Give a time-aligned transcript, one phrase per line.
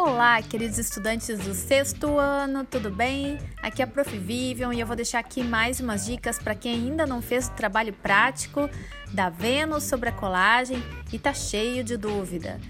[0.00, 3.36] Olá, queridos estudantes do sexto ano, tudo bem?
[3.60, 4.16] Aqui é a Prof.
[4.16, 7.50] Vivian e eu vou deixar aqui mais umas dicas para quem ainda não fez o
[7.50, 8.70] trabalho prático
[9.12, 10.80] da Vênus sobre a colagem
[11.12, 12.60] e tá cheio de dúvida.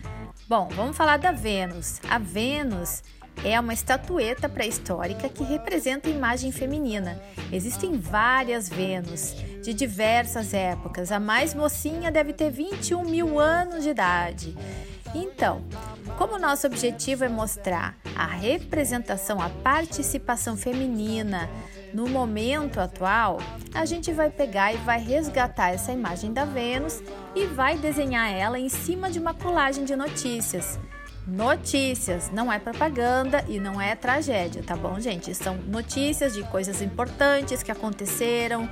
[0.49, 2.01] Bom, vamos falar da Vênus.
[2.09, 3.03] A Vênus
[3.45, 7.21] é uma estatueta pré-histórica que representa a imagem feminina.
[7.53, 11.13] Existem várias Vênus de diversas épocas.
[11.13, 14.57] A mais mocinha deve ter 21 mil anos de idade.
[15.15, 15.63] Então,
[16.19, 21.49] como nosso objetivo é mostrar a representação, a participação feminina
[21.95, 23.39] no momento atual,
[23.73, 27.01] a gente vai pegar e vai resgatar essa imagem da Vênus
[27.37, 30.79] e vai desenhar ela em cima de uma colagem de notícias.
[31.25, 35.33] Notícias, não é propaganda e não é tragédia, tá bom, gente?
[35.35, 38.69] São notícias de coisas importantes que aconteceram,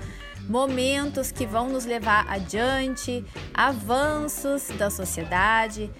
[0.48, 3.24] momentos que vão nos levar adiante,
[3.54, 5.90] avanços da sociedade,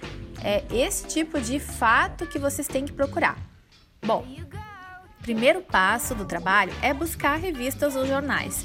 [0.43, 3.37] é esse tipo de fato que vocês têm que procurar.
[4.05, 4.25] Bom,
[5.23, 8.65] primeiro passo do trabalho é buscar revistas ou jornais.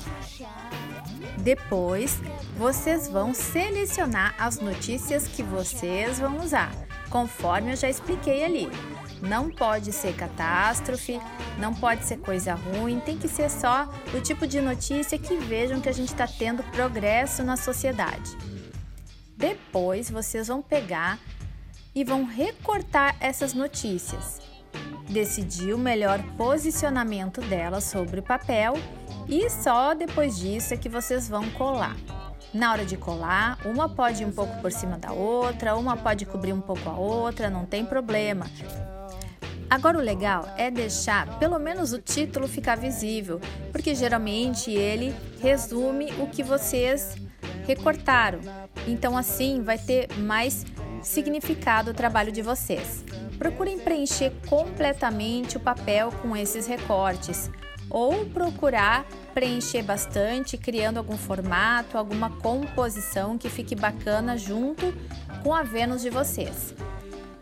[1.38, 2.20] Depois,
[2.56, 6.72] vocês vão selecionar as notícias que vocês vão usar,
[7.10, 8.70] conforme eu já expliquei ali.
[9.22, 11.20] Não pode ser catástrofe,
[11.58, 15.80] não pode ser coisa ruim, tem que ser só o tipo de notícia que vejam
[15.80, 18.38] que a gente está tendo progresso na sociedade.
[19.36, 21.20] Depois vocês vão pegar
[21.94, 24.42] e vão recortar essas notícias,
[25.10, 28.74] decidir o melhor posicionamento delas sobre o papel
[29.28, 31.96] e só depois disso é que vocês vão colar.
[32.54, 36.26] Na hora de colar, uma pode ir um pouco por cima da outra, uma pode
[36.26, 38.46] cobrir um pouco a outra, não tem problema.
[39.70, 43.40] Agora o legal é deixar pelo menos o título ficar visível,
[43.72, 47.16] porque geralmente ele resume o que vocês
[47.66, 48.42] recortaram.
[48.86, 50.66] Então assim vai ter mais
[51.02, 53.04] significado o trabalho de vocês.
[53.38, 57.50] Procurem preencher completamente o papel com esses recortes
[57.90, 64.94] ou procurar preencher bastante, criando algum formato, alguma composição que fique bacana junto
[65.44, 66.74] com a Vênus de vocês.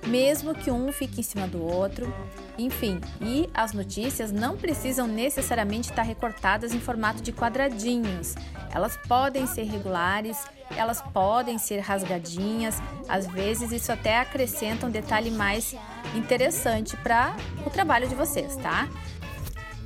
[0.07, 2.11] Mesmo que um fique em cima do outro,
[2.57, 8.35] enfim, e as notícias não precisam necessariamente estar recortadas em formato de quadradinhos.
[8.73, 10.37] Elas podem ser regulares,
[10.79, 15.75] elas podem ser rasgadinhas, às vezes isso até acrescenta um detalhe mais
[16.15, 17.35] interessante para
[17.65, 18.87] o trabalho de vocês, tá?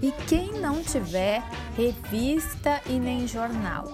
[0.02, 1.42] E quem não tiver
[1.76, 3.86] revista e nem jornal?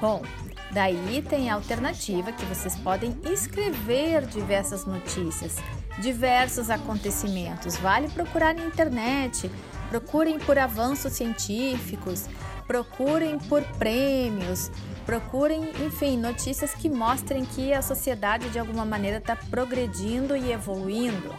[0.00, 0.22] Bom,
[0.70, 5.56] daí tem a alternativa que vocês podem escrever diversas notícias
[5.98, 7.76] diversos acontecimentos.
[7.76, 9.50] Vale procurar na internet,
[9.88, 12.26] procurem por avanços científicos,
[12.66, 14.70] procurem por prêmios,
[15.06, 21.32] procurem, enfim, notícias que mostrem que a sociedade de alguma maneira está progredindo e evoluindo.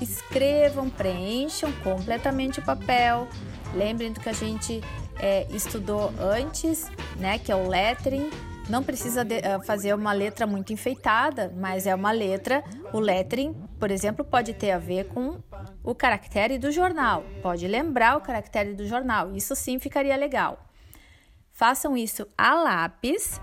[0.00, 3.28] Escrevam, preencham completamente o papel.
[3.74, 4.80] Lembrem do que a gente
[5.20, 8.30] é, estudou antes, né, que é o lettering
[8.68, 12.64] não precisa de, uh, fazer uma letra muito enfeitada, mas é uma letra.
[12.92, 15.38] O lettering, por exemplo, pode ter a ver com
[15.84, 17.24] o caractere do jornal.
[17.42, 19.34] Pode lembrar o caractere do jornal.
[19.34, 20.58] Isso sim ficaria legal.
[21.56, 23.40] Façam isso a lápis,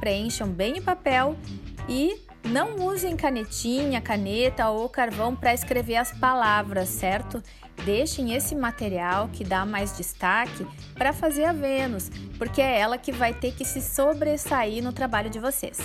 [0.00, 1.36] preencham bem o papel
[1.86, 7.42] e não usem canetinha, caneta ou carvão para escrever as palavras, certo?
[7.84, 13.12] Deixem esse material que dá mais destaque para fazer a Vênus, porque é ela que
[13.12, 15.78] vai ter que se sobressair no trabalho de vocês.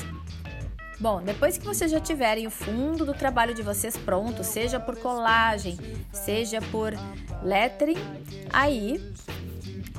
[1.01, 4.95] Bom, depois que vocês já tiverem o fundo do trabalho de vocês pronto, seja por
[4.95, 5.77] colagem,
[6.13, 6.93] seja por
[7.43, 7.97] lettering,
[8.53, 9.03] aí,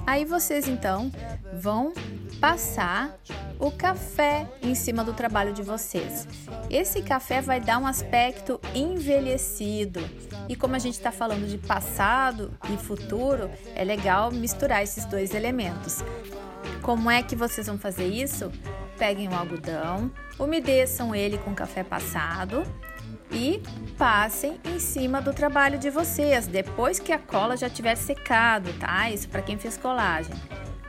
[0.06, 1.10] aí vocês então
[1.52, 1.92] vão
[2.40, 3.16] passar
[3.58, 6.26] o café em cima do trabalho de vocês.
[6.68, 10.00] Esse café vai dar um aspecto envelhecido.
[10.48, 15.34] E como a gente está falando de passado e futuro, é legal misturar esses dois
[15.34, 16.02] elementos.
[16.80, 18.50] Como é que vocês vão fazer isso?
[18.98, 22.64] Peguem o algodão, umedeçam ele com café passado
[23.30, 23.62] e
[23.96, 29.10] passem em cima do trabalho de vocês, depois que a cola já tiver secado, tá?
[29.10, 30.34] Isso para quem fez colagem.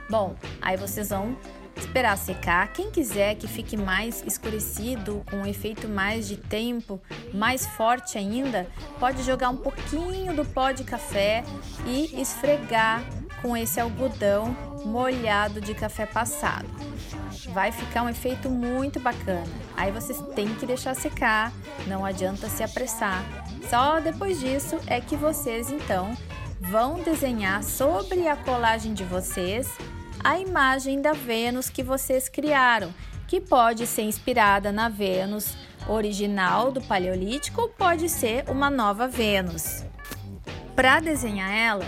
[0.09, 1.35] Bom, aí vocês vão
[1.75, 2.71] esperar secar.
[2.71, 7.01] Quem quiser que fique mais escurecido, com um efeito mais de tempo,
[7.33, 8.67] mais forte ainda,
[8.99, 11.43] pode jogar um pouquinho do pó de café
[11.85, 13.03] e esfregar
[13.41, 14.55] com esse algodão
[14.85, 16.67] molhado de café passado.
[17.49, 19.43] Vai ficar um efeito muito bacana.
[19.75, 21.51] Aí vocês têm que deixar secar,
[21.87, 23.23] não adianta se apressar.
[23.69, 26.15] Só depois disso é que vocês então
[26.59, 29.67] vão desenhar sobre a colagem de vocês
[30.23, 32.93] a imagem da Vênus que vocês criaram,
[33.27, 35.55] que pode ser inspirada na Vênus
[35.87, 39.83] original do Paleolítico ou pode ser uma nova Vênus.
[40.75, 41.85] Para desenhar ela,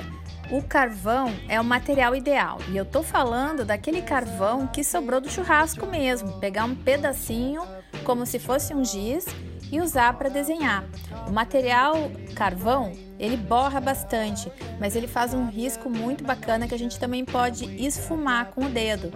[0.52, 2.60] o carvão é o material ideal.
[2.70, 7.64] E eu tô falando daquele carvão que sobrou do churrasco mesmo, pegar um pedacinho
[8.04, 9.26] como se fosse um giz
[9.72, 10.84] e usar para desenhar.
[11.28, 11.96] O material
[12.36, 17.24] carvão, ele borra bastante, mas ele faz um risco muito bacana que a gente também
[17.24, 19.12] pode esfumar com o dedo.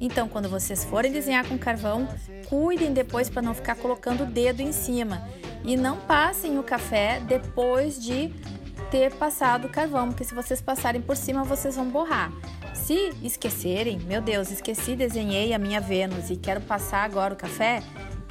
[0.00, 2.08] Então, quando vocês forem desenhar com carvão,
[2.48, 5.28] cuidem depois para não ficar colocando o dedo em cima
[5.62, 8.32] e não passem o café depois de
[8.90, 12.32] ter passado o carvão, porque se vocês passarem por cima, vocês vão borrar.
[12.74, 17.82] Se esquecerem, meu Deus, esqueci, desenhei a minha Vênus e quero passar agora o café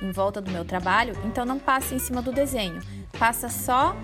[0.01, 2.81] em volta do meu trabalho, então não passe em cima do desenho.
[3.17, 3.95] Passa só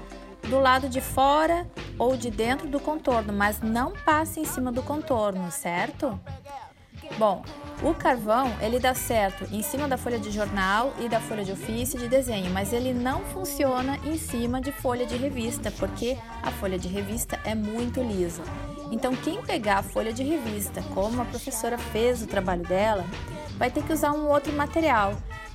[0.47, 4.83] do lado de fora ou de dentro do contorno, mas não passe em cima do
[4.83, 6.19] contorno, certo?
[7.17, 7.43] Bom,
[7.81, 11.51] o carvão ele dá certo em cima da folha de jornal e da folha de
[11.51, 16.51] ofício de desenho, mas ele não funciona em cima de folha de revista, porque a
[16.51, 18.43] folha de revista é muito lisa.
[18.91, 23.05] Então, quem pegar a folha de revista, como a professora fez o trabalho dela,
[23.57, 25.13] vai ter que usar um outro material.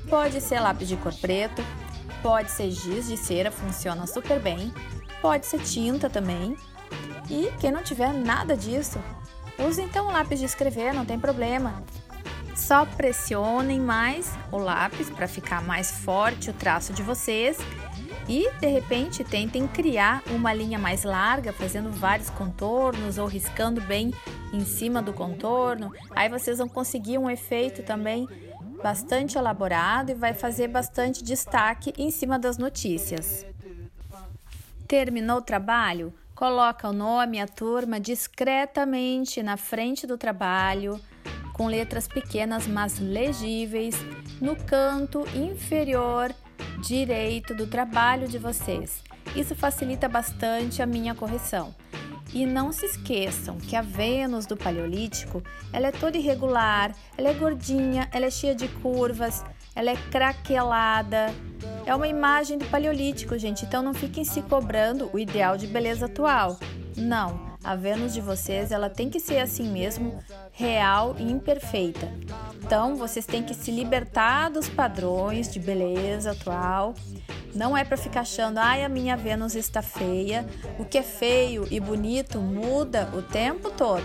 [0.08, 1.62] Pode ser lápis de cor preto,
[2.22, 4.72] pode ser giz de cera, funciona super bem,
[5.20, 6.56] pode ser tinta também.
[7.28, 8.98] E quem não tiver nada disso,
[9.60, 11.82] Use então o lápis de escrever, não tem problema.
[12.56, 17.58] Só pressionem mais o lápis para ficar mais forte o traço de vocês
[18.26, 24.14] e de repente tentem criar uma linha mais larga, fazendo vários contornos ou riscando bem
[24.50, 25.92] em cima do contorno.
[26.10, 28.26] Aí vocês vão conseguir um efeito também
[28.82, 33.46] bastante elaborado e vai fazer bastante destaque em cima das notícias.
[34.86, 36.12] Terminou o trabalho?
[36.34, 41.00] Coloca o nome e a turma discretamente na frente do trabalho,
[41.52, 43.94] com letras pequenas mas legíveis,
[44.40, 46.34] no canto inferior
[46.80, 49.02] direito do trabalho de vocês.
[49.36, 51.74] Isso facilita bastante a minha correção.
[52.32, 55.42] E não se esqueçam que a Vênus do Paleolítico,
[55.72, 59.44] ela é toda irregular, ela é gordinha, ela é cheia de curvas,
[59.74, 61.34] ela é craquelada,
[61.84, 66.06] é uma imagem do Paleolítico, gente, então não fiquem se cobrando o ideal de beleza
[66.06, 66.58] atual.
[66.96, 70.18] Não, a Vênus de vocês ela tem que ser assim mesmo,
[70.52, 72.12] real e imperfeita.
[72.62, 76.94] Então vocês têm que se libertar dos padrões de beleza atual.
[77.54, 80.46] Não é para ficar achando, ai, a minha Vênus está feia.
[80.78, 84.04] O que é feio e bonito muda o tempo todo.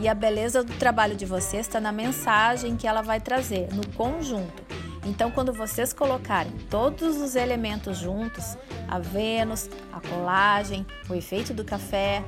[0.00, 3.86] E a beleza do trabalho de vocês está na mensagem que ela vai trazer, no
[3.94, 4.62] conjunto.
[5.04, 8.56] Então, quando vocês colocarem todos os elementos juntos,
[8.88, 12.24] a Vênus, a colagem, o efeito do café,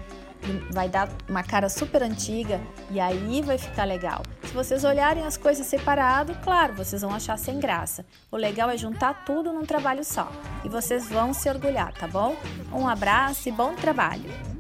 [0.71, 2.61] vai dar uma cara super antiga
[2.91, 4.23] e aí vai ficar legal.
[4.53, 8.05] Se vocês olharem as coisas separado, claro, vocês vão achar sem graça.
[8.31, 10.31] O legal é juntar tudo num trabalho só
[10.63, 12.37] e vocês vão se orgulhar, tá bom?
[12.71, 14.52] Um abraço e bom trabalho!